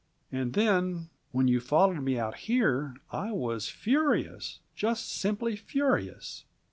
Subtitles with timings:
[0.31, 4.59] And then, when you followed me out here, I was furious!
[4.75, 6.43] Just simply furious!"